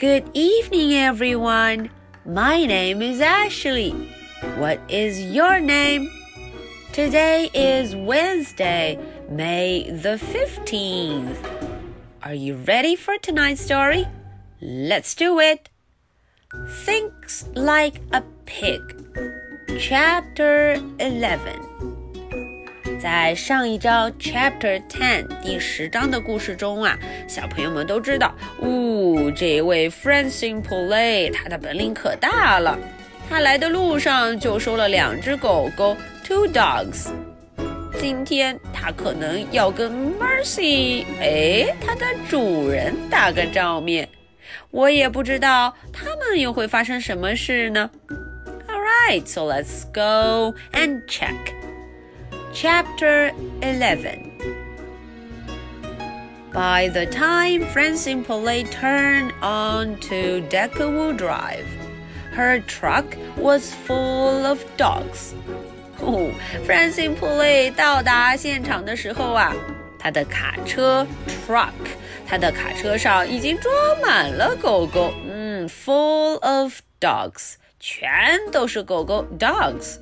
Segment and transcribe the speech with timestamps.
[0.00, 1.90] Good evening, everyone.
[2.24, 3.90] My name is Ashley.
[4.56, 6.10] What is your name?
[6.94, 8.98] Today is Wednesday,
[9.28, 11.36] May the 15th.
[12.22, 14.06] Are you ready for tonight's story?
[14.62, 15.68] Let's do it.
[16.66, 18.80] Thinks like a pig.
[19.78, 21.89] Chapter 11.
[23.00, 32.78] 在上一章 Chapter Ten 第十章的故事中啊，小朋友们都知道，呜，这位 Francine Polay 他的本领可大了。
[33.30, 37.08] 他来的路上就收了两只狗狗，two dogs。
[37.98, 44.06] 今天他可能要跟 Mercy，哎，他的主人打个照面。
[44.70, 47.90] 我也不知道他们又会发生什么事呢。
[48.68, 51.54] All right, so let's go and check.
[52.52, 53.32] Chapter
[53.62, 54.30] 11
[56.52, 61.66] By the time Francine Poulet turned on to Deckawoo Drive,
[62.32, 63.04] her truck
[63.36, 65.34] was full of dogs.
[66.02, 66.30] Oh, 哦
[66.66, 69.54] ，Francine Poulet 到达现场的时候啊，
[69.98, 71.06] 她的卡车
[71.46, 71.74] truck，
[72.26, 75.12] 她的卡车上已经装满了狗狗。
[75.30, 79.98] 嗯，full of dogs，全都是狗狗 dogs。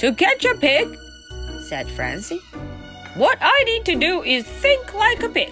[0.00, 1.05] To catch a pig。
[1.67, 2.41] said Francie.
[3.17, 5.51] What I need to do is think like a pig.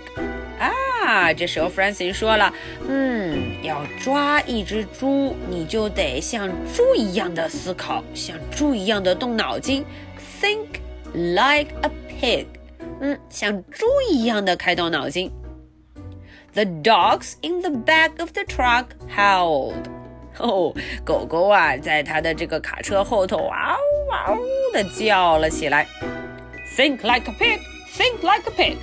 [0.59, 2.53] 啊，这时候 Francie 说了，
[2.87, 9.85] 嗯，要抓一只猪，你就得像猪一样的思考，像猪一样的动脑筋，
[10.41, 10.79] think
[11.13, 12.45] like a pig。
[13.01, 15.31] 嗯，像猪一样的开动脑筋。
[16.53, 19.92] The dogs in the back of the truck howled.
[20.38, 23.76] 哦，狗狗啊，在它的这个卡车后头嗷
[24.10, 24.38] 嗷
[24.72, 25.86] 的叫了起来。
[26.76, 27.60] Think like a pig,
[27.92, 28.76] think like a pig,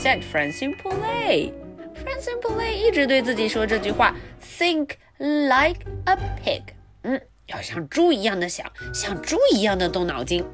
[0.00, 6.62] said Francine Poullet，Francine Poulet 一直对自己说这句话：Think like a pig。
[7.02, 8.64] 嗯，要像猪一样的想，
[8.94, 10.44] 像猪一样的动脑筋。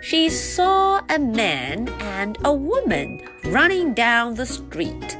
[0.00, 5.16] She saw a man and a woman running down the street.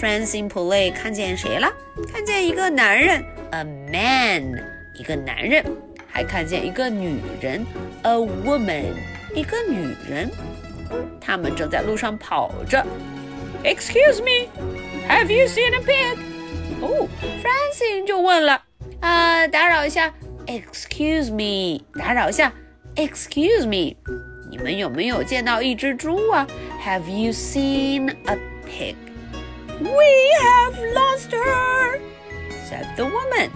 [0.00, 1.70] ，Francine Poulet 看见谁了？
[2.12, 5.64] 看见一个男人，a man，一个男人，
[6.06, 7.66] 还看见一个女人
[8.02, 8.94] ，a woman，
[9.34, 10.30] 一个女人。
[11.20, 12.84] 他们正在路上跑着。
[13.62, 14.48] Excuse me,
[15.06, 16.16] have you seen a pig？
[16.80, 17.06] 哦
[17.42, 18.62] ，Francine 就问了，
[19.00, 20.12] 啊，打扰一下
[20.46, 22.52] ，Excuse me，打扰一下
[22.96, 23.96] ，Excuse me，
[24.50, 26.46] 你们有没有见到一只猪啊
[26.82, 28.96] ？Have you seen a pig?
[29.79, 31.99] We have lost her,
[32.67, 33.49] said the woman.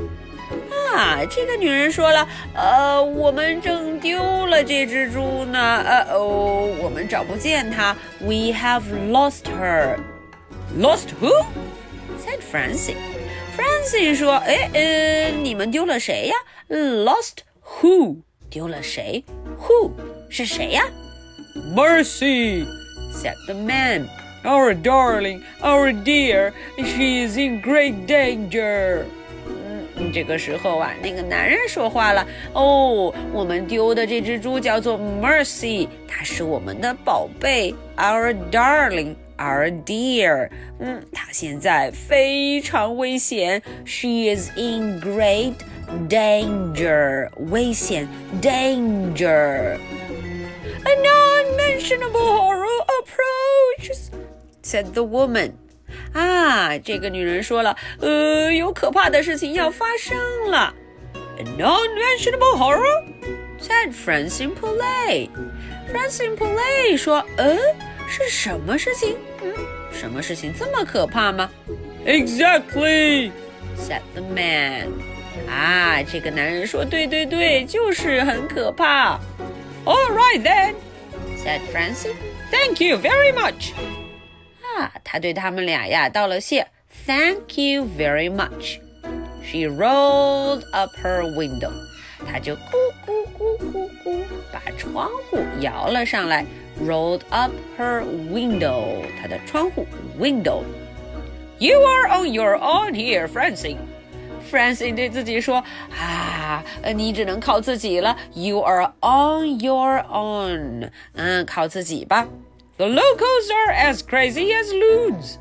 [0.96, 5.60] 啊，这个女人说了，呃，我们正丢了这只猪呢。
[5.86, 7.96] 呃哦，我们找不见它。
[8.20, 9.98] We have lost her.
[10.78, 11.32] Lost who?
[12.20, 12.96] said Francie.
[13.56, 16.36] Francie 说，哎，呃，你们丢了谁呀？
[16.70, 17.40] Lost
[17.82, 18.18] who?
[18.50, 19.24] 丢了谁？
[19.60, 19.92] Who
[20.30, 20.84] 是谁呀？
[21.76, 22.66] Mercy,
[23.14, 24.08] said the man.
[24.44, 29.04] Our darling, our dear, she is in great danger.
[29.98, 32.26] 嗯，这个时候啊，那个男人说话了。
[32.54, 40.50] 哦，我们丢的这只猪叫做 Mercy，它是我们的宝贝，our darling, our dear。
[40.80, 45.56] 嗯，它现在非常危险，she is in great
[46.08, 48.08] danger，危险，
[48.42, 54.10] danger。An unmentionable horror approaches
[54.64, 55.52] said the woman.
[56.14, 60.18] 啊，这个女人说了，呃，有可怕的事情要发生
[60.52, 60.74] 了。
[61.40, 63.04] An unmentionable horror?
[63.60, 65.30] said Francine Poulet.
[65.92, 67.58] Francine Poulet 说，呃，
[68.08, 69.16] 是什么事情？
[69.44, 69.54] 嗯，
[69.92, 71.50] 什么事情这么可怕吗？
[72.06, 73.32] Exactly,
[73.78, 74.90] said the man.
[75.50, 79.20] 啊，这个男人说，对对对，就是很可怕。
[79.86, 80.76] All right then,
[81.38, 82.16] said Francine.
[82.52, 83.72] Thank you very much.
[84.77, 86.67] 啊，他对他们俩呀道了谢
[87.07, 88.79] ，Thank you very much.
[89.45, 91.71] She rolled up her window.
[92.27, 92.59] 她就咕
[93.07, 96.47] 咕咕咕咕把窗户摇了上来
[96.83, 99.03] ，rolled up her window.
[99.21, 99.87] 她的窗户
[100.19, 100.63] window.
[101.59, 103.77] You are on your own here, Francie.
[104.51, 105.63] Francie 对自己说
[105.97, 108.17] ：“啊，你只能靠自己了。
[108.35, 110.91] You are on your own。
[111.13, 112.27] 嗯，靠自己吧。”
[112.78, 115.38] The locals are as crazy as loons.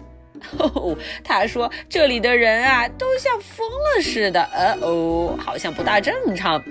[0.58, 4.43] 哦，他说这里的人啊，都像疯了似的。
[4.44, 6.62] 呃哦，好像不大正常。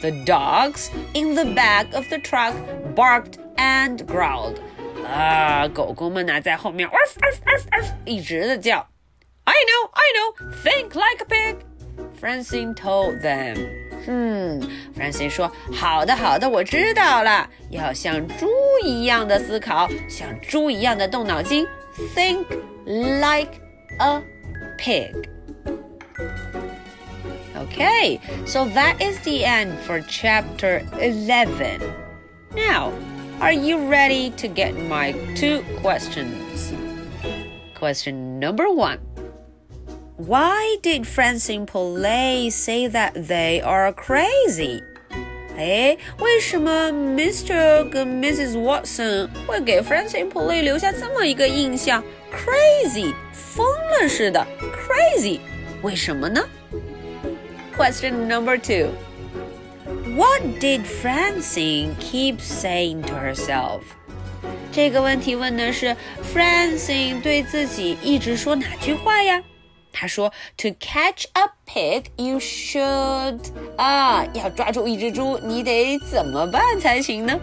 [0.00, 2.54] The dogs in the back of the truck
[2.94, 4.56] barked and growled.
[5.06, 6.88] 啊，狗狗们呢在后面，
[8.04, 8.86] 一直的叫。
[9.44, 10.34] I know, I know.
[10.62, 11.56] Think like a pig.
[12.20, 13.56] Francine told them.
[14.06, 14.60] 嗯，
[14.96, 17.48] Francine 说：“好的，好的，我知道了。
[17.70, 18.48] 要像猪
[18.82, 21.66] 一样的思考，像猪一样的动脑筋。
[22.14, 22.46] Think
[22.86, 23.60] like
[23.98, 24.22] a
[24.78, 25.12] pig.
[27.56, 31.80] Okay, so that is the end for chapter 11.
[32.54, 32.92] Now,
[33.40, 36.72] are you ready to get my two questions?
[37.78, 38.98] Question number one
[40.17, 44.81] Why did Francine Poulet say that they are crazy?
[45.57, 47.83] Eh, 哎，为什么 Mr.
[47.89, 48.53] 跟 Mrs.
[48.55, 50.63] Watson 会给 Francine Poulet
[57.75, 58.89] Question number two.
[60.15, 63.81] What did Francine keep saying to herself?
[64.71, 65.95] 这个问题问的是
[66.33, 69.41] Francine 对自己一直说哪句话呀？
[69.92, 73.40] 他说：“To catch a pig, you should
[73.76, 77.38] 啊，要抓住一只猪，你得怎么办才行呢？”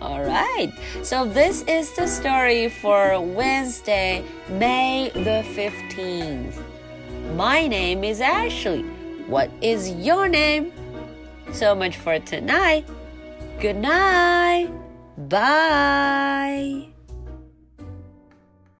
[0.00, 0.70] right,
[1.02, 6.62] so this is the story for Wednesday, May the 15th.
[7.36, 8.84] My name is Ashley.
[9.28, 10.70] What is your name?
[11.52, 12.84] So much for tonight.
[13.60, 14.70] Good night.
[15.16, 16.91] Bye.